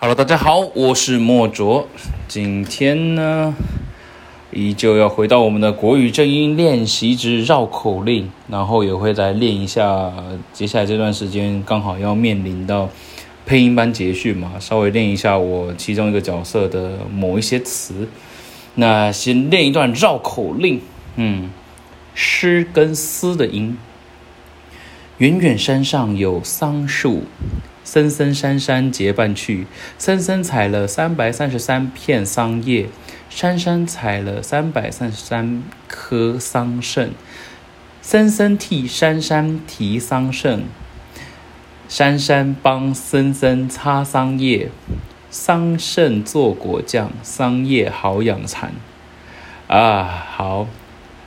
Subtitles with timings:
[0.00, 1.88] Hello，大家好，我是莫卓。
[2.28, 3.52] 今天呢，
[4.52, 10.12] 依旧要回到我们的国语正音练习之绕口令，然后也会来练一下。
[10.52, 12.88] 接下来这段时间刚好要面临到
[13.44, 18.06] 配音班结训嘛，稍微练一下我其中一个角色的某一些词。
[18.76, 20.80] 那先练一段绕口令，
[21.16, 21.50] 嗯，
[22.14, 23.76] 诗跟思的音。
[25.16, 27.24] 远远山上有桑树。
[27.90, 29.66] 森森山山结伴去，
[29.96, 32.84] 森森采了三百三十三片桑叶，
[33.30, 37.08] 山山采了三百三十三棵桑葚，
[38.02, 40.64] 森森替山山提桑葚，
[41.88, 44.68] 山山帮森森擦桑叶，
[45.30, 48.74] 桑葚做果酱，桑叶好养蚕。
[49.66, 50.66] 啊，好，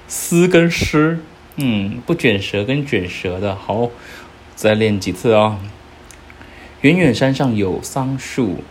[0.07, 1.21] 丝跟诗，
[1.55, 3.89] 嗯，不卷舌跟卷舌的，好，
[4.53, 5.57] 再练几次啊。
[6.81, 8.63] 远远山上有桑树，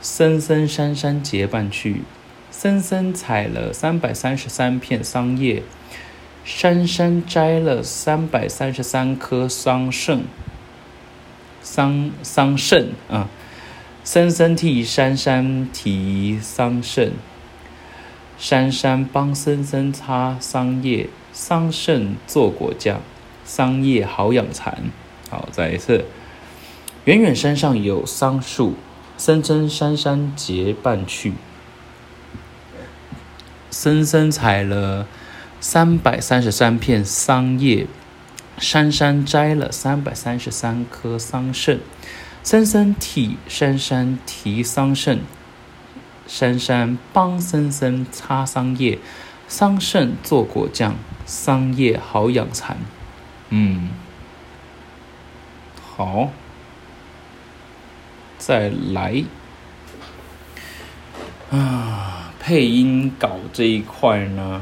[0.00, 2.00] 森森山山结伴去，
[2.50, 5.62] 森森采了三百三十三片桑叶，
[6.42, 10.20] 山山摘了三百三十三棵桑葚，
[11.60, 13.28] 桑桑葚啊，
[14.02, 17.10] 森森替山山提桑葚，
[18.38, 23.02] 山山帮森森擦桑叶，桑葚做果酱，
[23.44, 24.84] 桑叶好养蚕。
[25.28, 26.06] 好，再一次。
[27.06, 28.74] 远远山上有桑树，
[29.16, 31.34] 森森山山结伴去。
[33.70, 35.06] 森森采了
[35.60, 37.86] 三百三十三片桑叶，
[38.58, 41.78] 山山摘了三百三十三棵桑葚。
[42.42, 45.20] 森森替山山提桑葚，
[46.26, 48.98] 山山帮森森擦桑叶，
[49.46, 52.76] 桑葚做果酱，桑叶好养蚕。
[53.50, 53.90] 嗯，
[55.80, 56.32] 好。
[58.38, 59.24] 再来
[61.50, 64.60] 啊，配音稿这一块呢，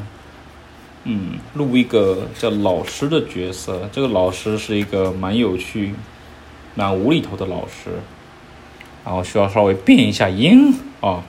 [1.05, 3.89] 嗯，录一个叫老师的角色。
[3.93, 5.95] 这个老师是一个蛮有趣、
[6.75, 8.01] 蛮无厘头的老师，
[9.05, 11.23] 然后需要稍微变一下音啊。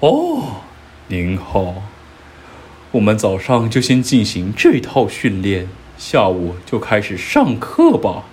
[0.00, 0.60] 哦，
[1.08, 1.82] 您好，
[2.90, 8.24] 我们早上就先进行这套训练，下午就开始上课吧。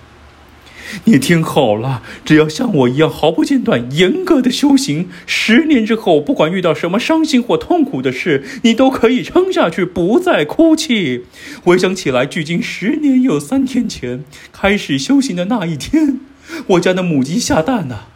[1.04, 11.24] 你听好了，只要像我一样毫不间断、严格的修行，十年之后，不管遇到什么伤心或痛苦的事，你都可以撑下去，不再哭泣。
[11.62, 16.20] 回想起来，距今十年有三天前开始修行的那一天，
[16.68, 18.08] 我家的母鸡下蛋了。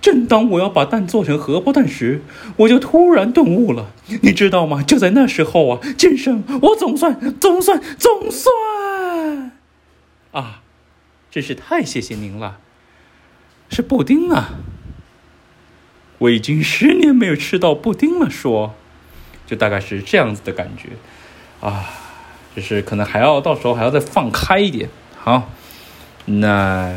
[0.00, 2.22] 正当我要把蛋做成荷包蛋时，
[2.58, 3.90] 我就突然顿悟了。
[4.22, 4.80] 你知道吗？
[4.82, 9.52] 就在那时候啊，剑圣，我总算、总算、总算
[10.30, 10.62] 啊！
[11.30, 12.58] 真是太谢谢您了，
[13.70, 14.54] 是布丁啊！
[16.18, 18.74] 我已经十年没有吃到布丁了，说，
[19.46, 20.88] 就大概是这样子的感觉
[21.60, 21.84] 啊，
[22.56, 24.88] 就是可能还要到时候还要再放开一点。
[25.16, 25.50] 好，
[26.24, 26.96] 那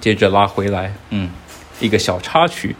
[0.00, 1.30] 接着拉回来，嗯，
[1.78, 2.74] 一个小插曲，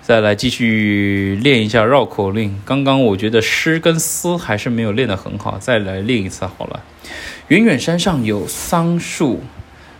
[0.00, 2.60] 再来继续练一下绕口令。
[2.64, 6.82] 刚刚我觉得诗跟思还是没有练得很好，再来练一次好了。
[7.48, 9.42] 远远山上有桑树。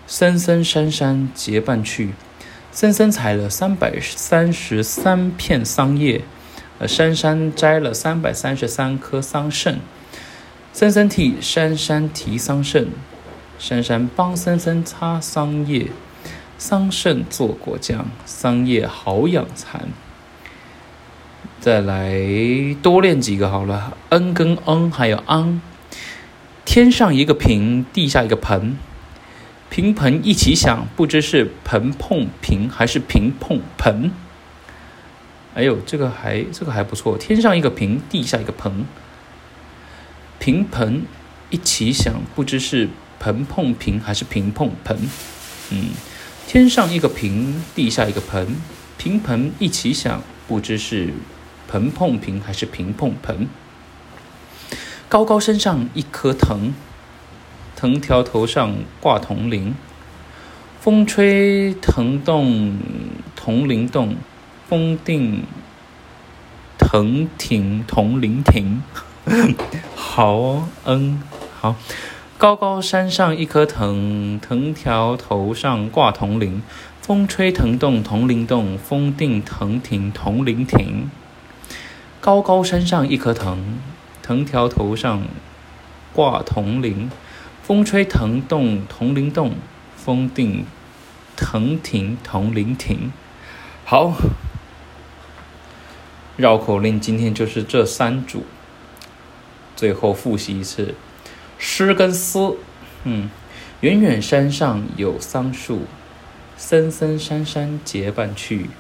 [0.09, 2.11] 森森山山结伴去，
[2.71, 6.22] 森森采了三百三十三片桑叶，
[6.78, 9.77] 呃，山山摘了三百三十三棵桑葚，
[10.72, 12.87] 森森替山山提桑葚，
[13.59, 15.89] 山山帮森森擦桑叶，
[16.56, 19.89] 桑葚做果酱，桑叶好养蚕。
[21.59, 22.22] 再来
[22.81, 25.61] 多练几个好了，嗯跟嗯还有昂，
[26.65, 28.78] 天上一个平，地下一个盆。
[29.69, 34.10] 平盆一起响，不知是盆碰平还是平碰盆。
[35.54, 37.19] 哎呦，这个还这个还不错。
[37.19, 38.84] 天上一个平，地下一个盆。
[40.38, 41.03] 平盆
[41.50, 42.88] 一起响，不知是
[43.19, 44.97] 盆碰平还是平碰盆。
[45.71, 45.91] 嗯，
[46.47, 48.57] 天上一个平，地下一个盆。
[48.98, 51.13] 平盆一起响，不知是
[51.68, 53.48] 盆碰平还是平碰盆。
[55.09, 56.72] 高高山上一颗藤。
[57.77, 59.75] 藤条头上挂铜铃，
[60.81, 62.78] 风吹藤动，
[63.37, 64.17] 铜铃动，
[64.67, 65.45] 风定
[66.78, 68.83] 藤停，铜铃停。
[69.95, 71.23] 好，嗯，
[71.61, 71.77] 好。
[72.39, 76.63] 高高山上一棵藤，藤条头上挂铜铃，
[77.03, 81.11] 风吹藤动，铜铃动，风定藤停，铜铃停。
[82.23, 83.59] 高高山上一棵藤，
[84.23, 85.23] 藤条头上
[86.15, 87.11] 挂铜铃。
[87.66, 89.51] 风吹藤动，铜铃动；
[89.97, 90.65] 风定
[91.34, 93.13] 藤亭铜铃亭。
[93.84, 94.15] 好，
[96.36, 98.45] 绕口令今天就是这三组，
[99.74, 100.95] 最后复习一次，
[101.59, 102.54] 诗跟思。
[103.03, 103.28] 嗯，
[103.80, 105.86] 远远山上有桑树，
[106.57, 108.71] 森森山山结伴去。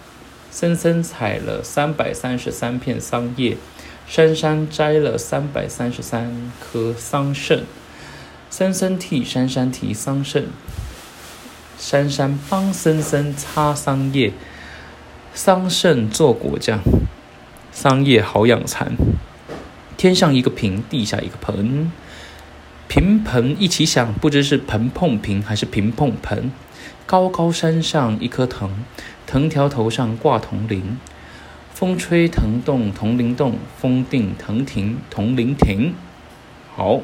[0.52, 3.56] 森森采了三百三十三片桑叶，
[4.06, 7.62] 山山摘了三百三十三颗桑葚。
[8.48, 10.44] 森森替山山提桑葚，
[11.76, 14.32] 山山帮森森擦桑叶。
[15.34, 16.80] 桑葚做果酱，
[17.70, 18.96] 桑叶好养蚕。
[19.98, 21.92] 天上一个瓶，地下一个盆，
[22.88, 26.50] 瓶盆一起响，不知是盆碰瓶还是瓶碰盆。
[27.04, 28.70] 高高山上一棵藤，
[29.26, 30.98] 藤条头上挂铜铃，
[31.74, 35.94] 风吹藤动铜铃动，风定藤停铜铃停。
[36.74, 37.00] 好，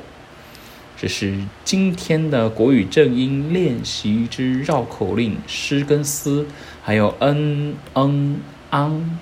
[1.02, 6.46] 这是今天的国语正音练习之绕口令诗跟思，
[6.80, 8.40] 还有嗯嗯
[8.70, 9.18] 昂，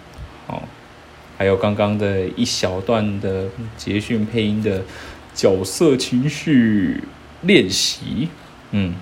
[0.47, 0.63] 好，
[1.39, 3.47] 还有刚刚的一小段的
[3.79, 4.83] 捷讯配音的
[5.33, 7.03] 角色情绪
[7.41, 8.29] 练习，
[8.73, 8.95] 嗯。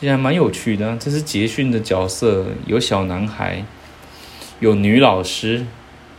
[0.00, 3.64] 也还蛮有趣的，这是捷讯的角色，有小男孩，
[4.60, 5.64] 有女老师，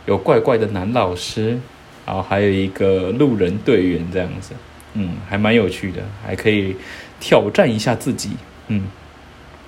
[0.06, 1.60] 有怪怪的男老师，
[2.04, 4.54] 然后还有一个路人队员这样子，
[4.94, 6.76] 嗯，还蛮有趣的，还可以
[7.18, 8.30] 挑战一下自己，
[8.68, 8.82] 嗯，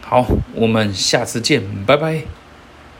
[0.00, 2.41] 好，我们下次见，拜拜。